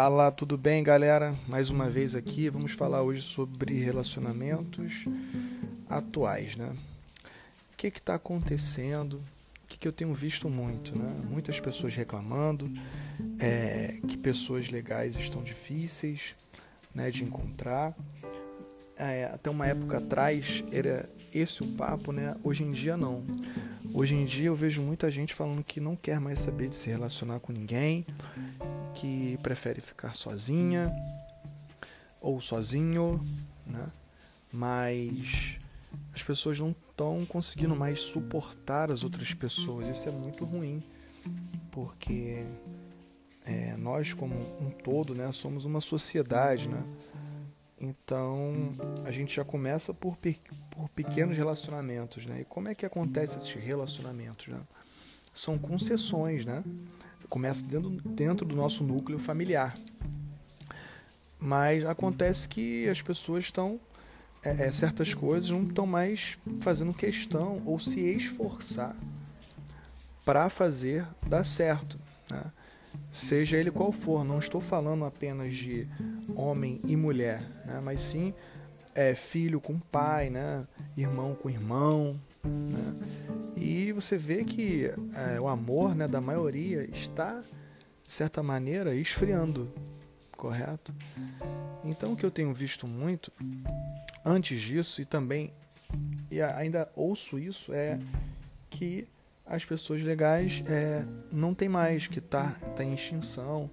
Fala, 0.00 0.30
tudo 0.30 0.56
bem, 0.56 0.80
galera? 0.80 1.34
Mais 1.48 1.70
uma 1.70 1.90
vez 1.90 2.14
aqui, 2.14 2.48
vamos 2.48 2.70
falar 2.70 3.02
hoje 3.02 3.20
sobre 3.20 3.80
relacionamentos 3.80 5.04
atuais, 5.90 6.54
né? 6.54 6.72
O 7.72 7.76
que 7.76 7.88
está 7.88 8.14
acontecendo? 8.14 9.14
O 9.14 9.66
que, 9.66 9.76
que, 9.76 9.88
eu 9.88 9.92
tenho 9.92 10.14
visto 10.14 10.48
muito, 10.48 10.96
né? 10.96 11.12
Muitas 11.28 11.58
pessoas 11.58 11.96
reclamando 11.96 12.70
é, 13.40 13.98
que 14.06 14.16
pessoas 14.16 14.70
legais 14.70 15.16
estão 15.16 15.42
difíceis, 15.42 16.36
né, 16.94 17.10
de 17.10 17.24
encontrar. 17.24 17.92
É, 18.96 19.24
até 19.34 19.50
uma 19.50 19.66
época 19.66 19.98
atrás 19.98 20.62
era 20.70 21.10
esse 21.34 21.64
o 21.64 21.66
papo, 21.72 22.12
né? 22.12 22.36
Hoje 22.44 22.62
em 22.62 22.70
dia 22.70 22.96
não. 22.96 23.24
Hoje 23.92 24.14
em 24.14 24.24
dia 24.24 24.46
eu 24.46 24.54
vejo 24.54 24.80
muita 24.80 25.10
gente 25.10 25.34
falando 25.34 25.64
que 25.64 25.80
não 25.80 25.96
quer 25.96 26.20
mais 26.20 26.38
saber 26.38 26.68
de 26.68 26.76
se 26.76 26.88
relacionar 26.88 27.40
com 27.40 27.52
ninguém, 27.52 28.06
que 28.98 29.38
prefere 29.42 29.80
ficar 29.80 30.14
sozinha 30.14 30.92
ou 32.20 32.40
sozinho, 32.40 33.24
né? 33.64 33.86
Mas 34.52 35.56
as 36.12 36.22
pessoas 36.22 36.58
não 36.58 36.74
estão 36.90 37.24
conseguindo 37.26 37.76
mais 37.76 38.00
suportar 38.00 38.90
as 38.90 39.04
outras 39.04 39.32
pessoas. 39.32 39.86
Isso 39.86 40.08
é 40.08 40.12
muito 40.12 40.44
ruim, 40.44 40.82
porque 41.70 42.44
é, 43.44 43.76
nós 43.76 44.12
como 44.12 44.34
um 44.60 44.70
todo, 44.70 45.14
né, 45.14 45.30
somos 45.32 45.64
uma 45.64 45.80
sociedade, 45.80 46.68
né? 46.68 46.82
Então 47.80 48.72
a 49.04 49.12
gente 49.12 49.36
já 49.36 49.44
começa 49.44 49.94
por, 49.94 50.16
pe 50.16 50.40
por 50.70 50.88
pequenos 50.88 51.36
relacionamentos, 51.36 52.26
né? 52.26 52.40
E 52.40 52.44
como 52.44 52.68
é 52.68 52.74
que 52.74 52.84
acontece 52.84 53.36
esses 53.36 53.54
relacionamentos, 53.54 54.48
né? 54.48 54.60
São 55.32 55.56
concessões, 55.56 56.44
né? 56.44 56.64
Começa 57.28 57.64
dentro, 57.64 57.90
dentro 57.90 58.46
do 58.46 58.56
nosso 58.56 58.82
núcleo 58.82 59.18
familiar. 59.18 59.74
Mas 61.38 61.84
acontece 61.84 62.48
que 62.48 62.88
as 62.88 63.00
pessoas 63.00 63.44
estão 63.44 63.78
é, 64.42 64.66
é, 64.66 64.72
certas 64.72 65.14
coisas 65.14 65.50
não 65.50 65.64
estão 65.64 65.86
mais 65.86 66.38
fazendo 66.60 66.94
questão 66.94 67.60
ou 67.64 67.78
se 67.78 68.00
esforçar 68.00 68.96
para 70.24 70.48
fazer 70.48 71.06
dar 71.26 71.44
certo. 71.44 71.98
Né? 72.30 72.42
seja 73.12 73.56
ele 73.56 73.70
qual 73.70 73.92
for. 73.92 74.24
Não 74.24 74.38
estou 74.38 74.60
falando 74.60 75.04
apenas 75.04 75.54
de 75.54 75.86
homem 76.34 76.80
e 76.84 76.96
mulher, 76.96 77.42
né? 77.64 77.80
mas 77.82 78.02
sim 78.02 78.34
é, 78.94 79.14
filho 79.14 79.60
com 79.60 79.78
pai, 79.78 80.30
né? 80.30 80.66
irmão 80.96 81.34
com 81.34 81.48
irmão. 81.48 82.18
Né? 82.44 82.94
E 83.60 83.92
você 83.92 84.16
vê 84.16 84.44
que 84.44 84.90
é, 85.34 85.40
o 85.40 85.48
amor 85.48 85.94
né, 85.94 86.06
da 86.06 86.20
maioria 86.20 86.88
está, 86.90 87.42
de 88.04 88.12
certa 88.12 88.42
maneira, 88.42 88.94
esfriando, 88.94 89.70
correto? 90.36 90.94
Então, 91.84 92.12
o 92.12 92.16
que 92.16 92.24
eu 92.24 92.30
tenho 92.30 92.52
visto 92.54 92.86
muito 92.86 93.32
antes 94.24 94.60
disso, 94.60 95.00
e 95.00 95.04
também 95.04 95.52
e 96.30 96.40
ainda 96.42 96.90
ouço 96.94 97.38
isso, 97.38 97.72
é 97.72 97.98
que 98.68 99.08
as 99.46 99.64
pessoas 99.64 100.02
legais 100.02 100.62
é, 100.66 101.04
não 101.32 101.54
tem 101.54 101.68
mais, 101.68 102.06
que 102.06 102.18
está 102.18 102.50
tá 102.76 102.84
em 102.84 102.94
extinção. 102.94 103.70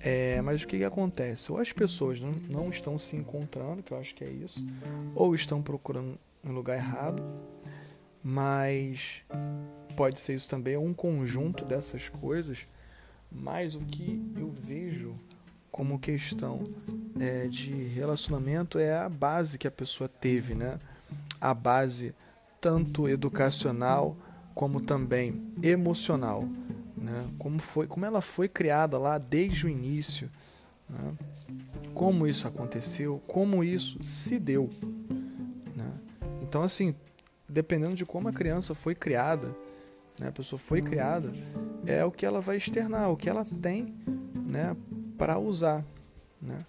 É, 0.00 0.40
mas 0.42 0.62
o 0.62 0.66
que, 0.66 0.78
que, 0.78 0.84
acontece? 0.84 1.50
Ou 1.50 1.58
as 1.58 1.72
pessoas 1.72 2.20
não, 2.20 2.32
não 2.48 2.70
estão 2.70 2.98
se 2.98 3.16
encontrando, 3.16 3.82
que 3.82 3.92
eu 3.92 3.98
acho 3.98 4.14
que 4.14 4.22
é 4.22 4.28
isso, 4.28 4.64
ou 5.14 5.34
estão 5.34 5.62
procurando 5.62 6.18
um 6.44 6.52
lugar 6.52 6.76
errado, 6.76 7.22
mas 8.24 9.22
pode 9.94 10.18
ser 10.18 10.34
isso 10.34 10.48
também, 10.48 10.78
um 10.78 10.94
conjunto 10.94 11.62
dessas 11.62 12.08
coisas. 12.08 12.60
Mas 13.30 13.74
o 13.74 13.80
que 13.80 14.24
eu 14.38 14.50
vejo 14.50 15.14
como 15.70 15.98
questão 15.98 16.70
é, 17.20 17.46
de 17.48 17.70
relacionamento 17.70 18.78
é 18.78 18.96
a 18.96 19.08
base 19.10 19.58
que 19.58 19.68
a 19.68 19.70
pessoa 19.70 20.08
teve, 20.08 20.54
né? 20.54 20.78
A 21.38 21.52
base 21.52 22.14
tanto 22.60 23.06
educacional 23.06 24.16
como 24.54 24.80
também 24.80 25.52
emocional, 25.62 26.48
né? 26.96 27.28
como, 27.38 27.58
foi, 27.58 27.86
como 27.86 28.06
ela 28.06 28.22
foi 28.22 28.48
criada 28.48 28.96
lá 28.96 29.18
desde 29.18 29.66
o 29.66 29.68
início, 29.68 30.30
né? 30.88 31.12
como 31.92 32.26
isso 32.26 32.48
aconteceu, 32.48 33.20
como 33.26 33.62
isso 33.62 34.02
se 34.02 34.38
deu. 34.38 34.70
Né? 35.74 35.92
Então, 36.40 36.62
assim, 36.62 36.94
dependendo 37.48 37.94
de 37.94 38.06
como 38.06 38.28
a 38.28 38.32
criança 38.32 38.74
foi 38.74 38.94
criada, 38.94 39.54
né? 40.18 40.28
a 40.28 40.32
pessoa 40.32 40.58
foi 40.58 40.82
criada, 40.82 41.32
é 41.86 42.04
o 42.04 42.10
que 42.10 42.24
ela 42.24 42.40
vai 42.40 42.56
externar, 42.56 43.10
o 43.10 43.16
que 43.16 43.28
ela 43.28 43.44
tem 43.44 43.94
né? 44.34 44.76
para 45.18 45.38
usar. 45.38 45.84
Né? 46.40 46.64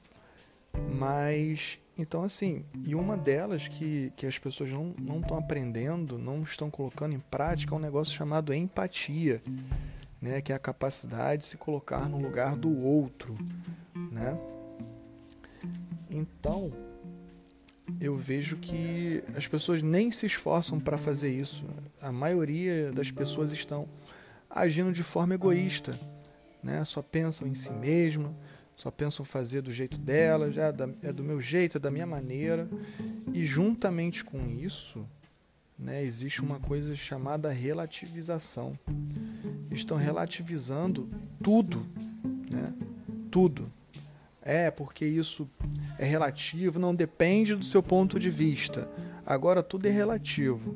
Mas 0.92 1.80
então, 1.98 2.24
assim, 2.24 2.66
e 2.84 2.94
uma 2.94 3.16
delas 3.16 3.70
que, 3.70 4.12
que 4.18 4.26
as 4.26 4.38
pessoas 4.38 4.70
não 4.70 5.20
estão 5.22 5.38
aprendendo, 5.38 6.18
não 6.18 6.42
estão 6.42 6.70
colocando 6.70 7.14
em 7.14 7.20
prática, 7.20 7.74
é 7.74 7.78
um 7.78 7.82
negócio 7.82 8.14
chamado 8.14 8.54
empatia, 8.54 9.42
né? 10.22 10.42
que 10.42 10.52
é 10.52 10.56
a 10.56 10.60
capacidade 10.60 11.44
de 11.44 11.48
se 11.48 11.58
colocar 11.58 12.10
no 12.10 12.20
lugar 12.20 12.58
do 12.58 12.84
outro. 12.84 13.38
Né? 14.12 14.38
Então, 16.10 16.72
eu 18.00 18.16
vejo 18.16 18.58
que 18.58 19.24
as 19.36 19.48
pessoas 19.48 19.82
nem 19.82 20.12
se 20.12 20.26
esforçam 20.26 20.80
para 20.80 20.98
fazer 20.98 21.30
isso. 21.30 21.64
A 22.02 22.12
maioria 22.12 22.92
das 22.92 23.12
pessoas 23.12 23.52
estão 23.52 23.88
agindo 24.50 24.92
de 24.92 25.04
forma 25.04 25.36
egoísta, 25.36 25.92
né? 26.64 26.84
só 26.86 27.02
pensam 27.02 27.48
em 27.48 27.56
si 27.56 27.72
mesmo 27.72 28.36
só 28.76 28.92
pensam 28.92 29.26
fazer 29.26 29.62
do 29.62 29.72
jeito 29.72 29.98
delas, 29.98 30.58
é, 30.58 30.74
é 31.08 31.14
do 31.14 31.24
meu 31.24 31.40
jeito, 31.40 31.78
é 31.78 31.80
da 31.80 31.90
minha 31.90 32.06
maneira. 32.06 32.68
E 33.34 33.46
juntamente 33.46 34.24
com 34.24 34.50
isso, 34.50 35.06
né, 35.80 36.04
existe 36.04 36.42
uma 36.42 36.60
coisa 36.60 36.96
chamada 36.96 37.50
relativização. 37.50 38.78
Estão 39.72 39.98
relativizando 39.98 41.10
tudo, 41.42 41.86
né? 42.50 42.74
Tudo. 43.32 43.72
É, 44.42 44.70
porque 44.70 45.06
isso 45.06 45.50
é 45.98 46.06
relativo, 46.06 46.80
não 46.80 46.94
depende 46.94 47.56
do 47.56 47.64
seu 47.64 47.82
ponto 47.82 48.20
de 48.20 48.30
vista. 48.30 48.90
Agora 49.26 49.64
tudo 49.64 49.88
é 49.88 49.92
relativo. 49.92 50.76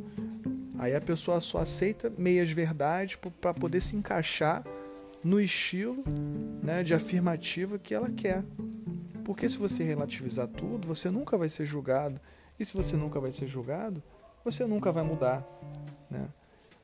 Aí 0.77 0.95
a 0.95 1.01
pessoa 1.01 1.41
só 1.41 1.59
aceita 1.59 2.11
meias 2.17 2.49
verdades 2.49 3.17
para 3.41 3.53
poder 3.53 3.81
se 3.81 3.95
encaixar 3.95 4.63
no 5.23 5.39
estilo 5.39 6.03
né, 6.63 6.83
de 6.83 6.93
afirmativa 6.93 7.77
que 7.77 7.93
ela 7.93 8.09
quer. 8.09 8.43
Porque 9.25 9.47
se 9.49 9.57
você 9.57 9.83
relativizar 9.83 10.47
tudo, 10.47 10.87
você 10.87 11.09
nunca 11.09 11.37
vai 11.37 11.49
ser 11.49 11.65
julgado. 11.65 12.19
E 12.57 12.65
se 12.65 12.73
você 12.73 12.95
nunca 12.95 13.19
vai 13.19 13.31
ser 13.31 13.47
julgado, 13.47 14.01
você 14.43 14.65
nunca 14.65 14.91
vai 14.91 15.03
mudar. 15.03 15.45
Né? 16.09 16.27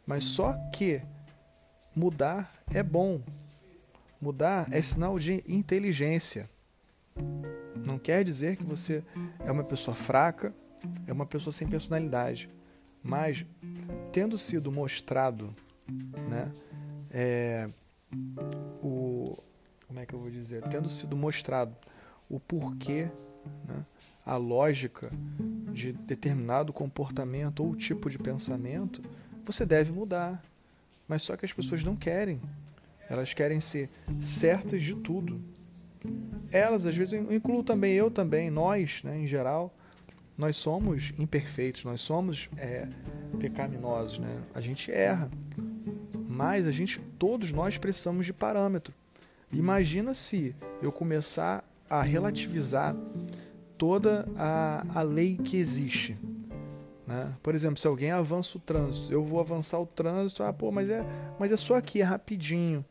Mas 0.06 0.25
só 0.25 0.53
que 0.73 1.02
mudar 1.96 2.53
é 2.72 2.84
bom. 2.84 3.22
Mudar 4.19 4.67
é 4.72 4.81
sinal 4.81 5.17
de 5.17 5.44
inteligência. 5.47 6.50
Não 7.85 8.00
quer 8.00 8.23
dizer 8.23 8.57
que 8.57 8.63
você 8.63 9.03
é 9.40 9.51
uma 9.51 9.63
pessoa 9.63 9.96
fraca, 9.96 10.53
é 11.06 11.13
uma 11.13 11.25
pessoa 11.25 11.53
sem 11.53 11.68
personalidade. 11.68 12.50
Mas, 13.03 13.46
tendo 14.12 14.38
sido 14.38 14.72
mostrado 14.72 15.53
né, 16.28 16.51
é, 17.12 17.69
o 18.81 19.38
como 19.88 20.00
é 20.00 20.06
que 20.06 20.13
eu 20.13 20.19
vou 20.19 20.29
dizer, 20.29 20.63
tendo 20.63 20.90
sido 20.90 21.16
mostrado 21.16 21.75
o 22.29 22.40
porquê, 22.40 23.07
né, 23.68 23.85
a 24.25 24.35
lógica 24.35 25.12
de 25.72 25.94
determinado 25.94 26.73
comportamento 26.73 27.63
ou 27.63 27.75
tipo 27.75 28.09
de 28.09 28.17
pensamento, 28.17 29.02
você 29.46 29.66
deve 29.66 29.91
mudar. 29.91 30.43
Mas 31.08 31.22
só 31.22 31.37
que 31.37 31.46
as 31.46 31.53
pessoas 31.53 31.84
não 31.84 31.96
querem. 31.96 32.41
Elas 33.08 33.34
querem 33.34 33.61
ser 33.61 33.90
certas 34.20 34.82
de 34.82 34.96
tudo. 34.96 35.40
Elas, 36.55 36.85
às 36.85 36.96
vezes, 36.96 37.13
eu 37.13 37.34
incluo 37.34 37.63
também 37.63 37.93
eu 37.93 38.09
também, 38.09 38.49
nós, 38.49 39.02
né, 39.03 39.17
em 39.17 39.28
geral, 39.28 39.73
nós 40.37 40.55
somos 40.55 41.13
imperfeitos, 41.19 41.84
nós 41.84 41.99
somos 41.99 42.49
é, 42.57 42.87
pecaminosos, 43.37 44.19
né? 44.19 44.41
A 44.53 44.61
gente 44.61 44.91
erra. 44.91 45.29
Mas 46.28 46.66
a 46.66 46.72
gente, 46.72 46.99
todos 47.19 47.52
nós 47.52 47.78
precisamos 47.78 48.25
de 48.25 48.31
parâmetro. 48.31 48.93
Imagina 49.52 50.13
se 50.13 50.55
eu 50.81 50.91
começar 50.91 51.63
a 51.90 52.02
relativizar 52.02 52.96
toda 53.78 54.25
a, 54.37 54.85
a 54.96 55.01
lei 55.01 55.37
que 55.37 55.58
existe. 55.58 56.17
Né? 57.05 57.34
Por 57.43 57.53
exemplo, 57.53 57.78
se 57.78 57.87
alguém 57.87 58.11
avança 58.11 58.58
o 58.58 58.61
trânsito, 58.61 59.11
eu 59.11 59.23
vou 59.23 59.40
avançar 59.40 59.79
o 59.79 59.85
trânsito, 59.85 60.43
ah, 60.43 60.51
pô, 60.51 60.72
mas 60.72 60.90
é, 60.90 61.05
mas 61.40 61.51
é 61.51 61.58
só 61.58 61.75
aqui, 61.75 62.01
é 62.01 62.03
rapidinho. 62.03 62.84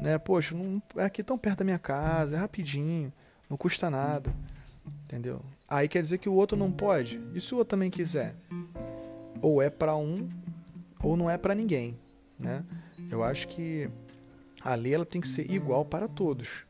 Né? 0.00 0.18
Poxa, 0.18 0.54
não, 0.54 0.82
é 0.96 1.04
aqui 1.04 1.22
tão 1.22 1.36
perto 1.36 1.58
da 1.58 1.64
minha 1.64 1.78
casa, 1.78 2.36
é 2.36 2.38
rapidinho, 2.38 3.12
não 3.48 3.56
custa 3.56 3.90
nada. 3.90 4.32
Entendeu? 5.04 5.42
Aí 5.68 5.88
quer 5.88 6.02
dizer 6.02 6.18
que 6.18 6.28
o 6.28 6.34
outro 6.34 6.56
não 6.56 6.72
pode. 6.72 7.20
E 7.34 7.40
se 7.40 7.54
o 7.54 7.58
outro 7.58 7.70
também 7.70 7.90
quiser? 7.90 8.34
Ou 9.42 9.60
é 9.60 9.68
para 9.68 9.96
um, 9.96 10.28
ou 11.02 11.16
não 11.16 11.28
é 11.28 11.36
para 11.36 11.54
ninguém. 11.54 11.98
Né? 12.38 12.64
Eu 13.10 13.22
acho 13.22 13.48
que 13.48 13.90
a 14.62 14.74
lei 14.74 14.94
ela 14.94 15.04
tem 15.04 15.20
que 15.20 15.28
ser 15.28 15.50
igual 15.50 15.84
para 15.84 16.08
todos. 16.08 16.64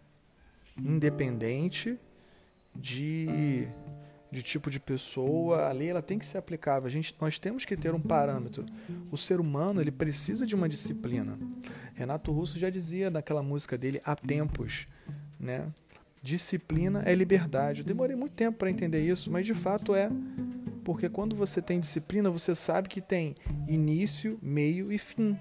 independente 0.76 1.98
de, 2.74 3.68
de 4.30 4.42
tipo 4.42 4.70
de 4.70 4.78
pessoa. 4.78 5.68
A 5.68 5.72
lei 5.72 5.90
ela 5.90 6.02
tem 6.02 6.18
que 6.18 6.26
ser 6.26 6.38
aplicável. 6.38 6.86
A 6.86 6.90
gente, 6.90 7.14
nós 7.20 7.38
temos 7.38 7.64
que 7.64 7.76
ter 7.76 7.94
um 7.94 8.00
parâmetro. 8.00 8.64
O 9.10 9.16
ser 9.16 9.40
humano 9.40 9.80
ele 9.80 9.90
precisa 9.90 10.46
de 10.46 10.54
uma 10.54 10.68
disciplina. 10.68 11.38
Renato 11.94 12.32
Russo 12.32 12.58
já 12.58 12.70
dizia 12.70 13.10
naquela 13.10 13.42
música 13.42 13.76
dele 13.76 14.00
há 14.04 14.14
tempos, 14.14 14.86
né? 15.38 15.68
Disciplina 16.22 17.02
é 17.06 17.14
liberdade. 17.14 17.80
Eu 17.80 17.86
demorei 17.86 18.14
muito 18.14 18.32
tempo 18.32 18.58
para 18.58 18.70
entender 18.70 19.00
isso, 19.00 19.30
mas 19.30 19.46
de 19.46 19.54
fato 19.54 19.94
é. 19.94 20.10
Porque 20.84 21.08
quando 21.08 21.34
você 21.34 21.62
tem 21.62 21.80
disciplina, 21.80 22.30
você 22.30 22.54
sabe 22.54 22.88
que 22.88 23.00
tem 23.00 23.36
início, 23.66 24.38
meio 24.42 24.92
e 24.92 24.98
fim. 24.98 25.38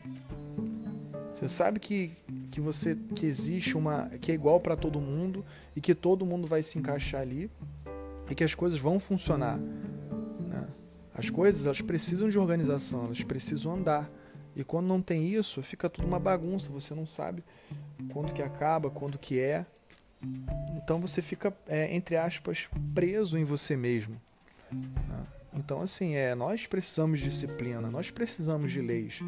Você 1.36 1.48
sabe 1.48 1.80
que, 1.80 2.12
que 2.52 2.60
você 2.60 2.98
que 3.16 3.26
existe 3.26 3.78
uma 3.78 4.10
que 4.20 4.32
é 4.32 4.36
igual 4.36 4.60
para 4.60 4.76
todo 4.76 5.00
mundo 5.00 5.46
e 5.74 5.80
que 5.80 5.96
todo 5.96 6.26
mundo 6.26 6.46
vai 6.46 6.62
se 6.62 6.78
encaixar 6.78 7.22
ali 7.22 7.50
e 8.30 8.36
que 8.36 8.44
as 8.44 8.54
coisas 8.54 8.80
vão 8.80 9.00
funcionar. 9.00 9.58
Né? 9.58 10.68
As 11.14 11.30
coisas 11.30 11.66
elas 11.66 11.82
precisam 11.82 12.30
de 12.30 12.38
organização, 12.38 13.06
elas 13.06 13.24
precisam 13.24 13.74
andar. 13.74 14.10
E 14.56 14.64
quando 14.64 14.88
não 14.88 15.02
tem 15.02 15.28
isso, 15.28 15.62
fica 15.62 15.90
tudo 15.90 16.08
uma 16.08 16.20
bagunça. 16.20 16.70
Você 16.72 16.94
não 16.94 17.06
sabe 17.06 17.44
quando 18.12 18.34
que 18.34 18.42
acaba, 18.42 18.90
quando 18.90 19.18
que 19.18 19.40
é. 19.40 19.66
Então 20.76 21.00
você 21.00 21.22
fica, 21.22 21.54
é, 21.68 21.96
entre 21.96 22.18
aspas, 22.18 22.70
preso 22.94 23.38
em 23.38 23.44
você 23.44 23.76
mesmo. 23.76 24.20
Né? 24.72 25.24
Então, 25.54 25.82
assim, 25.82 26.16
é, 26.16 26.36
nós 26.36 26.68
precisamos 26.68 27.20
de 27.20 27.26
disciplina, 27.26 27.90
nós 27.90 28.12
precisamos 28.12 28.72
de 28.72 28.82
leis. 28.82 29.22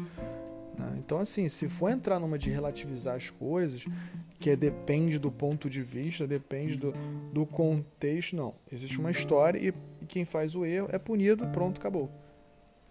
Né? 0.78 0.96
Então, 0.98 1.18
assim, 1.18 1.48
se 1.48 1.68
for 1.68 1.90
entrar 1.90 2.18
numa 2.18 2.38
de 2.38 2.50
relativizar 2.50 3.16
as 3.16 3.30
coisas, 3.30 3.84
que 4.42 4.50
é, 4.50 4.56
depende 4.56 5.20
do 5.20 5.30
ponto 5.30 5.70
de 5.70 5.82
vista, 5.82 6.26
depende 6.26 6.74
do, 6.74 6.92
do 7.32 7.46
contexto, 7.46 8.34
não. 8.34 8.52
Existe 8.72 8.98
uma 8.98 9.12
história 9.12 9.56
e, 9.56 9.72
e 10.02 10.06
quem 10.06 10.24
faz 10.24 10.56
o 10.56 10.66
erro 10.66 10.88
é 10.90 10.98
punido, 10.98 11.46
pronto, 11.46 11.78
acabou. 11.78 12.10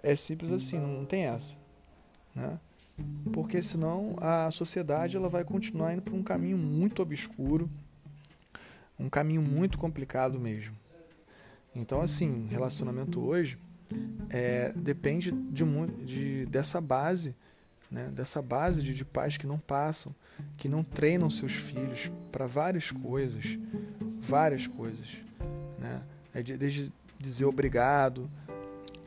É 0.02 0.16
simples 0.16 0.50
assim, 0.50 0.80
não, 0.80 0.88
não 0.88 1.06
tem 1.06 1.26
essa. 1.26 1.58
Né? 2.34 2.58
Porque 3.34 3.62
senão 3.62 4.16
a 4.22 4.50
sociedade 4.50 5.18
ela 5.18 5.28
vai 5.28 5.44
continuar 5.44 5.92
indo 5.92 6.02
por 6.02 6.14
um 6.14 6.24
caminho 6.24 6.58
muito 6.58 7.02
obscuro, 7.02 7.70
um 8.98 9.10
caminho 9.10 9.42
muito 9.42 9.78
complicado 9.78 10.40
mesmo. 10.40 10.74
Então, 11.76 12.00
assim, 12.00 12.48
relacionamento 12.50 13.20
hoje 13.20 13.58
é, 14.30 14.72
depende 14.74 15.34
de, 15.34 15.66
de, 16.06 16.46
dessa 16.46 16.80
base, 16.80 17.36
né? 17.92 18.10
dessa 18.14 18.42
base 18.42 18.82
de, 18.82 18.94
de 18.94 19.04
pais 19.04 19.36
que 19.36 19.46
não 19.46 19.60
passam, 19.60 20.16
que 20.58 20.70
não 20.70 20.84
treinam 20.84 21.30
seus 21.30 21.54
filhos 21.54 22.10
para 22.32 22.48
várias 22.48 22.90
coisas, 22.90 23.58
várias 24.20 24.66
coisas. 24.66 25.18
Né? 25.78 26.02
É 26.34 26.42
de, 26.42 26.58
desde 26.58 26.92
dizer 27.20 27.46
obrigado, 27.46 28.30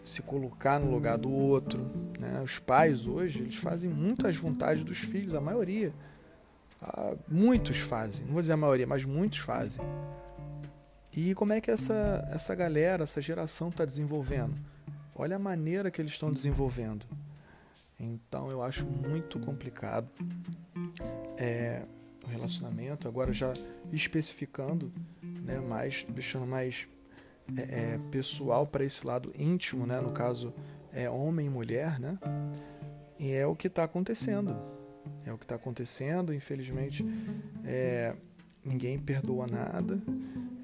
se 0.04 0.20
colocar 0.20 0.78
no 0.78 0.90
lugar 0.90 1.16
do 1.16 1.30
outro. 1.30 1.90
Né? 2.18 2.40
Os 2.42 2.58
pais 2.58 3.06
hoje 3.06 3.40
eles 3.40 3.56
fazem 3.56 3.88
muitas 3.88 4.36
vontades 4.36 4.84
dos 4.84 4.98
filhos, 4.98 5.34
a 5.34 5.40
maioria. 5.40 5.92
Ah, 6.82 7.14
muitos 7.26 7.78
fazem, 7.78 8.26
não 8.26 8.34
vou 8.34 8.42
dizer 8.42 8.52
a 8.52 8.58
maioria, 8.58 8.86
mas 8.86 9.04
muitos 9.04 9.38
fazem. 9.38 9.82
E 11.16 11.34
como 11.34 11.52
é 11.52 11.60
que 11.60 11.70
essa, 11.70 12.28
essa 12.32 12.54
galera, 12.54 13.04
essa 13.04 13.22
geração 13.22 13.68
está 13.68 13.84
desenvolvendo? 13.84 14.54
Olha 15.14 15.36
a 15.36 15.38
maneira 15.38 15.90
que 15.90 16.02
eles 16.02 16.12
estão 16.12 16.30
desenvolvendo. 16.30 17.06
Então 17.98 18.50
eu 18.50 18.62
acho 18.62 18.84
muito 18.84 19.38
complicado 19.38 20.08
é, 21.38 21.84
o 22.24 22.28
relacionamento. 22.28 23.08
Agora 23.08 23.32
já 23.32 23.52
especificando, 23.92 24.92
né, 25.22 25.60
mais, 25.60 26.04
deixando 26.08 26.46
mais 26.46 26.86
é, 27.56 27.94
é, 27.94 27.98
pessoal 28.10 28.66
para 28.66 28.84
esse 28.84 29.06
lado 29.06 29.32
íntimo, 29.36 29.86
né, 29.86 30.00
no 30.00 30.12
caso 30.12 30.52
é 30.92 31.08
homem 31.10 31.46
e 31.46 31.50
mulher, 31.50 31.98
né? 31.98 32.18
E 33.18 33.32
é 33.32 33.46
o 33.46 33.56
que 33.56 33.66
está 33.66 33.84
acontecendo. 33.84 34.56
É 35.24 35.32
o 35.32 35.38
que 35.38 35.44
está 35.44 35.56
acontecendo. 35.56 36.32
Infelizmente, 36.32 37.04
é, 37.64 38.14
ninguém 38.64 38.98
perdoa 38.98 39.46
nada 39.46 40.00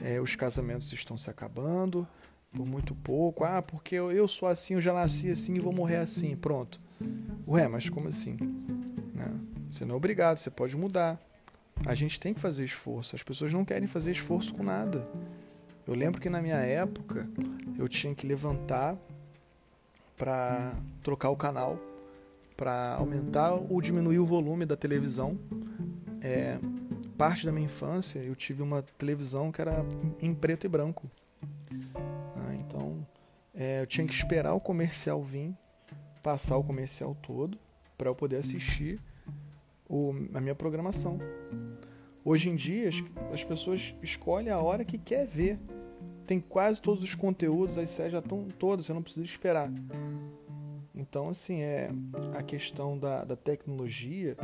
é, 0.01 0.21
os 0.21 0.35
casamentos 0.35 0.93
estão 0.93 1.17
se 1.17 1.29
acabando 1.29 2.09
por 2.53 2.67
muito 2.67 2.95
pouco. 2.95 3.45
Ah, 3.45 3.63
porque 3.63 3.95
eu, 3.95 4.11
eu 4.11 4.27
sou 4.27 4.49
assim, 4.49 4.75
eu 4.75 4.81
já 4.81 4.93
nasci 4.93 5.31
assim 5.31 5.55
e 5.55 5.61
vou 5.61 5.73
morrer 5.73 5.97
assim. 5.97 6.35
Pronto. 6.35 6.81
Ué, 7.47 7.67
mas 7.69 7.89
como 7.89 8.09
assim? 8.09 8.37
Né? 9.15 9.41
Você 9.71 9.85
não 9.85 9.95
é 9.95 9.97
obrigado, 9.97 10.39
você 10.39 10.51
pode 10.51 10.77
mudar. 10.77 11.19
A 11.87 11.95
gente 11.95 12.21
tem 12.21 12.35
que 12.35 12.41
fazer 12.41 12.65
esforço. 12.65 13.17
As 13.17 13.23
pessoas 13.23 13.53
não 13.53 13.65
querem 13.65 13.87
fazer 13.87 14.11
esforço 14.11 14.55
com 14.55 14.63
nada. 14.63 15.07
Eu 15.87 15.95
lembro 15.95 16.21
que 16.21 16.29
na 16.29 16.41
minha 16.41 16.59
época 16.59 17.29
eu 17.79 17.89
tinha 17.89 18.15
que 18.15 18.27
levantar 18.27 18.97
para 20.17 20.75
trocar 21.03 21.31
o 21.31 21.37
canal, 21.37 21.79
para 22.57 22.95
aumentar 22.97 23.55
ou 23.55 23.81
diminuir 23.81 24.19
o 24.19 24.27
volume 24.27 24.67
da 24.67 24.77
televisão. 24.77 25.39
É, 26.21 26.59
parte 27.17 27.47
da 27.47 27.53
minha 27.53 27.65
infância 27.65 28.19
eu 28.19 28.37
tive 28.37 28.63
uma 28.63 28.83
televisão 28.99 29.51
que 29.51 29.61
era 29.61 29.85
em 30.21 30.35
preto 30.35 30.67
e 30.67 30.69
branco. 30.69 31.11
Ah, 32.37 32.55
então 32.55 33.07
é, 33.55 33.81
eu 33.81 33.87
tinha 33.87 34.07
que 34.07 34.15
esperar 34.15 34.53
o 34.53 34.61
comercial 34.61 35.23
vir, 35.23 35.57
passar 36.23 36.57
o 36.57 36.65
comercial 36.65 37.17
todo, 37.23 37.59
para 37.97 38.09
eu 38.09 38.15
poder 38.15 38.37
assistir 38.37 39.01
o, 39.89 40.15
a 40.35 40.41
minha 40.41 40.55
programação. 40.55 41.19
Hoje 42.25 42.49
em 42.49 42.57
dia 42.57 42.89
as, 42.89 42.97
as 43.33 43.45
pessoas 43.45 43.95
escolhem 44.03 44.51
a 44.51 44.59
hora 44.59 44.85
que 44.85 44.99
quer 44.99 45.27
ver. 45.27 45.59
Tem 46.27 46.39
quase 46.39 46.81
todos 46.81 47.03
os 47.03 47.15
conteúdos, 47.15 47.77
as 47.77 47.91
séries 47.91 48.13
já 48.13 48.21
estão 48.21 48.47
todas, 48.59 48.87
você 48.87 48.93
não 48.93 49.03
precisa 49.03 49.27
esperar. 49.27 49.71
Então, 50.95 51.31
assim, 51.31 51.61
é 51.61 51.91
a 52.37 52.43
questão 52.43 52.97
da, 52.97 53.25
da 53.25 53.35
tecnologia, 53.35 54.37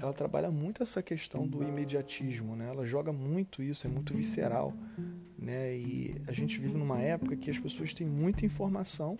ela 0.00 0.12
trabalha 0.12 0.50
muito 0.50 0.82
essa 0.82 1.02
questão 1.02 1.46
do 1.46 1.62
imediatismo, 1.62 2.54
né? 2.54 2.68
Ela 2.68 2.86
joga 2.86 3.12
muito 3.12 3.62
isso, 3.62 3.86
é 3.86 3.90
muito 3.90 4.14
visceral, 4.14 4.72
né? 5.36 5.76
E 5.76 6.14
a 6.26 6.32
gente 6.32 6.58
vive 6.58 6.78
numa 6.78 7.00
época 7.00 7.36
que 7.36 7.50
as 7.50 7.58
pessoas 7.58 7.92
têm 7.92 8.06
muita 8.06 8.46
informação, 8.46 9.18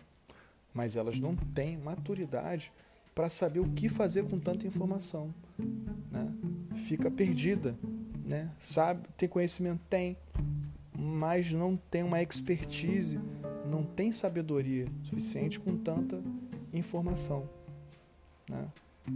mas 0.75 0.97
elas 0.97 1.19
não 1.19 1.35
têm 1.35 1.77
maturidade 1.77 2.73
para 3.15 3.29
saber 3.29 3.61
o 3.61 3.69
que 3.69 3.89
fazer 3.89 4.25
com 4.25 4.39
tanta 4.39 4.67
informação, 4.67 5.35
né? 6.11 6.33
Fica 6.77 7.11
perdida, 7.11 7.77
né? 8.25 8.51
Sabe, 8.61 9.09
tem 9.17 9.29
conhecimento, 9.29 9.81
tem, 9.91 10.17
mas 10.97 11.53
não 11.53 11.77
tem 11.77 12.03
uma 12.03 12.23
expertise, 12.23 13.21
não 13.69 13.83
tem 13.83 14.13
sabedoria 14.13 14.87
suficiente 15.03 15.59
com 15.59 15.77
tanta 15.77 16.23
informação. 16.73 17.49
Né? 18.49 18.69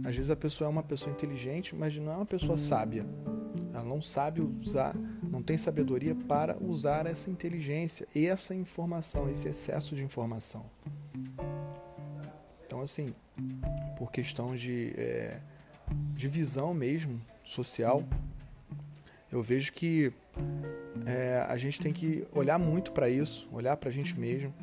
Às 0.03 0.15
vezes 0.15 0.29
a 0.29 0.35
pessoa 0.35 0.67
é 0.67 0.71
uma 0.71 0.83
pessoa 0.83 1.13
inteligente, 1.13 1.75
mas 1.75 1.95
não 1.95 2.11
é 2.11 2.15
uma 2.15 2.25
pessoa 2.25 2.57
sábia. 2.57 3.05
Ela 3.73 3.83
não 3.83 4.01
sabe 4.01 4.41
usar, 4.41 4.95
não 5.23 5.41
tem 5.41 5.57
sabedoria 5.57 6.15
para 6.15 6.57
usar 6.61 7.05
essa 7.05 7.29
inteligência 7.29 8.07
essa 8.15 8.53
informação, 8.53 9.29
esse 9.29 9.47
excesso 9.47 9.95
de 9.95 10.03
informação. 10.03 10.65
Assim, 12.83 13.13
por 13.97 14.11
questão 14.11 14.55
de, 14.55 14.93
é, 14.97 15.39
de 16.13 16.27
visão 16.27 16.73
mesmo, 16.73 17.21
social, 17.43 18.03
eu 19.31 19.41
vejo 19.41 19.73
que 19.73 20.13
é, 21.05 21.45
a 21.49 21.57
gente 21.57 21.79
tem 21.79 21.91
que 21.91 22.25
olhar 22.31 22.59
muito 22.59 22.91
para 22.91 23.09
isso, 23.09 23.47
olhar 23.51 23.75
para 23.77 23.89
a 23.89 23.91
gente 23.91 24.17
mesmo. 24.17 24.53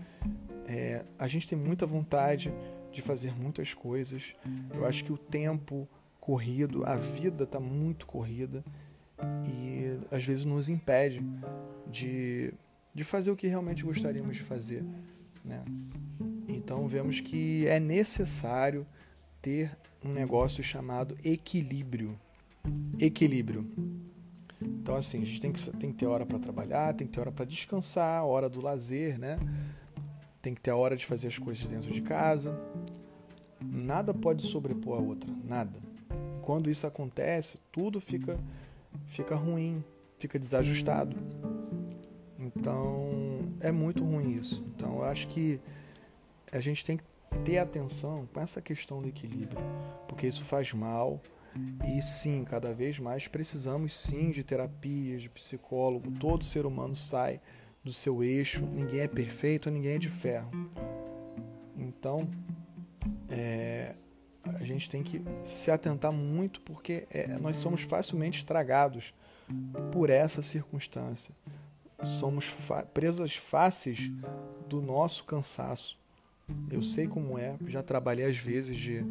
É, 0.67 1.05
a 1.19 1.27
gente 1.27 1.49
tem 1.49 1.59
muita 1.59 1.85
vontade 1.85 2.53
de 2.93 3.03
fazer 3.03 3.35
muitas 3.35 3.75
coisas. 3.75 4.35
Eu 4.73 4.87
acho 4.87 5.05
que 5.05 5.13
o 5.13 5.19
tempo 5.19 5.89
corrido, 6.21 6.85
a 6.87 6.97
vida 6.97 7.45
está 7.45 7.59
muito 7.59 8.07
corrida 8.07 8.65
e 9.47 9.99
às 10.15 10.25
vezes 10.25 10.45
nos 10.45 10.69
impede 10.69 11.21
de, 11.87 12.55
de 12.95 13.05
fazer 13.05 13.31
o 13.31 13.37
que 13.37 13.47
realmente 13.47 13.83
gostaríamos 13.83 14.37
de 14.37 14.43
fazer. 14.43 14.85
Né? 15.45 15.65
Então 16.57 16.87
vemos 16.87 17.21
que 17.21 17.67
é 17.67 17.79
necessário 17.81 18.87
ter 19.41 19.77
um 20.05 20.13
negócio 20.13 20.63
chamado 20.63 21.17
equilíbrio. 21.25 22.19
Equilíbrio. 22.99 23.69
Então 24.61 24.95
assim, 24.95 25.23
a 25.23 25.25
gente 25.25 25.41
tem 25.41 25.53
que, 25.53 25.71
tem 25.77 25.93
que 25.93 25.99
ter 25.99 26.07
hora 26.07 26.27
para 26.27 26.39
trabalhar, 26.39 26.95
tem 26.95 27.07
que 27.07 27.13
ter 27.13 27.21
hora 27.21 27.33
para 27.33 27.45
descansar, 27.45 28.25
hora 28.25 28.49
do 28.49 28.61
lazer, 28.61 29.19
né? 29.19 29.39
tem 30.41 30.55
que 30.55 30.61
ter 30.61 30.71
a 30.71 30.77
hora 30.77 30.97
de 30.97 31.05
fazer 31.05 31.29
as 31.29 31.39
coisas 31.39 31.67
dentro 31.67 31.93
de 31.93 32.01
casa. 32.01 32.59
Nada 33.61 34.15
pode 34.15 34.47
sobrepor 34.47 34.99
a 34.99 35.03
outra, 35.03 35.31
nada. 35.45 35.79
Quando 36.43 36.71
isso 36.71 36.87
acontece, 36.87 37.61
tudo 37.71 38.01
fica 38.01 38.39
fica 39.07 39.35
ruim, 39.35 39.85
fica 40.19 40.39
desajustado. 40.39 41.17
Então, 42.39 43.53
é 43.61 43.71
muito 43.71 44.03
ruim 44.03 44.39
isso. 44.39 44.65
Então, 44.75 44.97
eu 44.97 45.05
acho 45.05 45.29
que 45.29 45.61
a 46.53 46.61
gente 46.61 46.85
tem 46.85 46.97
que 46.97 47.05
ter 47.45 47.59
atenção 47.59 48.29
com 48.33 48.41
essa 48.41 48.61
questão 48.61 49.01
do 49.01 49.09
equilíbrio, 49.09 49.59
porque 50.09 50.27
isso 50.27 50.45
faz 50.45 50.73
mal, 50.73 51.21
E 51.85 52.03
sim, 52.03 52.45
cada 52.45 52.73
vez 52.73 52.99
mais 52.99 53.27
precisamos 53.27 53.93
sim 53.93 54.31
de 54.31 54.45
terapias, 54.45 55.23
de 55.23 55.29
psicólogo. 55.29 56.11
Todo 56.13 56.45
ser 56.45 56.65
humano 56.65 56.95
sai 56.95 57.41
do 57.83 57.93
seu 57.93 58.23
eixo. 58.23 58.65
Ninguém 58.65 59.01
é 59.01 59.09
perfeito, 59.09 59.71
ninguém 59.71 59.95
é 59.95 59.99
de 59.99 60.09
ferro. 60.09 60.51
Então, 61.77 62.29
é, 63.29 63.95
a 64.45 64.65
gente 64.65 64.89
tem 64.89 65.03
que 65.03 65.23
se 65.43 65.71
atentar 65.71 66.13
muito 66.13 66.61
porque 66.61 67.07
é, 67.11 67.39
nós 67.39 67.57
somos 67.57 67.83
facilmente 67.83 68.39
estragados 68.39 69.13
por 69.91 70.11
essa 70.11 70.43
circunstância. 70.43 71.35
Somos 72.05 72.55
presas 72.95 73.35
fáceis 73.35 74.11
do 74.69 74.81
nosso 74.81 75.25
cansaço. 75.25 75.99
Eu 76.71 76.83
sei 76.83 77.07
como 77.07 77.39
é, 77.39 77.57
já 77.67 77.83
trabalhei 77.83 78.27
às 78.27 78.37
vezes 78.37 78.77
de 78.77 79.05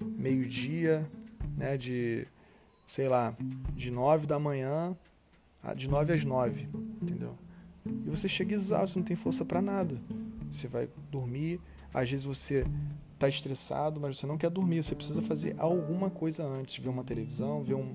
meio-dia, 0.00 1.08
né, 1.56 1.76
de 1.76 2.26
sei 2.86 3.08
lá, 3.08 3.34
de 3.74 3.90
nove 3.90 4.26
da 4.26 4.38
manhã, 4.38 4.96
de 5.74 5.88
nove 5.88 6.12
às 6.12 6.24
nove, 6.24 6.68
entendeu? 7.00 7.34
E 7.84 8.10
você 8.10 8.28
chega 8.28 8.54
exausto, 8.54 8.98
não 8.98 9.04
tem 9.04 9.16
força 9.16 9.44
para 9.44 9.62
nada. 9.62 9.98
Você 10.50 10.68
vai 10.68 10.88
dormir, 11.10 11.60
às 11.92 12.10
vezes 12.10 12.24
você 12.24 12.66
está 13.14 13.28
estressado, 13.28 14.00
mas 14.00 14.18
você 14.18 14.26
não 14.26 14.36
quer 14.36 14.50
dormir, 14.50 14.82
você 14.82 14.94
precisa 14.94 15.22
fazer 15.22 15.54
alguma 15.58 16.10
coisa 16.10 16.44
antes, 16.44 16.82
ver 16.82 16.90
uma 16.90 17.04
televisão, 17.04 17.62
ver 17.62 17.74
um 17.74 17.92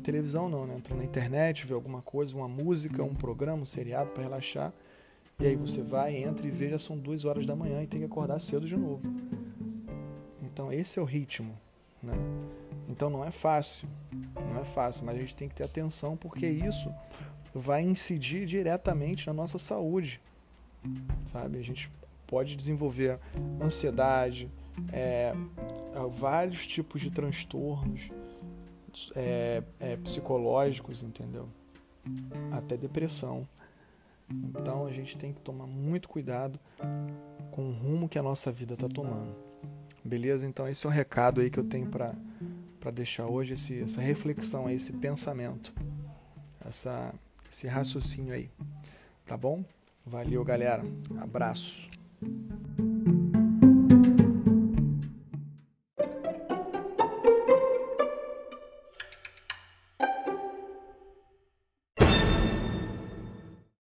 televisão 0.00 0.48
não, 0.48 0.66
né? 0.66 0.76
Entrar 0.76 0.96
na 0.96 1.04
internet, 1.04 1.66
ver 1.66 1.74
alguma 1.74 2.02
coisa, 2.02 2.34
uma 2.34 2.48
música, 2.48 3.04
um 3.04 3.14
programa, 3.14 3.62
um 3.62 3.66
seriado 3.66 4.10
para 4.10 4.22
relaxar. 4.22 4.72
E 5.40 5.46
aí 5.46 5.56
você 5.56 5.82
vai, 5.82 6.16
entra 6.16 6.46
e 6.46 6.50
vê, 6.50 6.68
já 6.68 6.78
são 6.78 6.98
duas 6.98 7.24
horas 7.24 7.46
da 7.46 7.56
manhã 7.56 7.82
e 7.82 7.86
tem 7.86 8.00
que 8.00 8.06
acordar 8.06 8.38
cedo 8.40 8.66
de 8.66 8.76
novo. 8.76 9.02
Então 10.42 10.70
esse 10.70 10.98
é 10.98 11.02
o 11.02 11.04
ritmo, 11.06 11.58
né? 12.02 12.12
Então 12.88 13.08
não 13.08 13.24
é 13.24 13.30
fácil, 13.30 13.88
não 14.52 14.60
é 14.60 14.64
fácil, 14.64 15.06
mas 15.06 15.16
a 15.16 15.18
gente 15.20 15.34
tem 15.34 15.48
que 15.48 15.54
ter 15.54 15.64
atenção 15.64 16.16
porque 16.16 16.46
isso 16.46 16.92
vai 17.54 17.82
incidir 17.82 18.44
diretamente 18.44 19.26
na 19.26 19.32
nossa 19.32 19.58
saúde, 19.58 20.20
sabe? 21.32 21.58
A 21.58 21.62
gente 21.62 21.90
pode 22.26 22.54
desenvolver 22.54 23.18
ansiedade, 23.60 24.50
é, 24.92 25.32
vários 26.10 26.66
tipos 26.66 27.00
de 27.00 27.10
transtornos 27.10 28.10
é, 29.14 29.62
é, 29.78 29.96
psicológicos, 29.96 31.02
entendeu? 31.02 31.48
Até 32.52 32.76
depressão. 32.76 33.48
Então 34.30 34.86
a 34.86 34.92
gente 34.92 35.16
tem 35.16 35.32
que 35.32 35.40
tomar 35.40 35.66
muito 35.66 36.08
cuidado 36.08 36.58
com 37.50 37.68
o 37.68 37.72
rumo 37.72 38.08
que 38.08 38.18
a 38.18 38.22
nossa 38.22 38.52
vida 38.52 38.74
está 38.74 38.88
tomando. 38.88 39.34
Beleza? 40.04 40.46
Então 40.46 40.68
esse 40.68 40.86
é 40.86 40.88
o 40.88 40.92
recado 40.92 41.40
aí 41.40 41.50
que 41.50 41.58
eu 41.58 41.64
tenho 41.64 41.88
para 41.88 42.14
para 42.80 42.90
deixar 42.90 43.26
hoje 43.26 43.54
esse, 43.54 43.82
essa 43.82 44.00
reflexão 44.00 44.66
aí, 44.66 44.74
esse 44.74 44.90
pensamento, 44.90 45.72
essa, 46.66 47.14
esse 47.50 47.68
raciocínio 47.68 48.32
aí. 48.32 48.50
Tá 49.26 49.36
bom? 49.36 49.62
Valeu, 50.04 50.42
galera. 50.42 50.82
Abraço. 51.20 51.88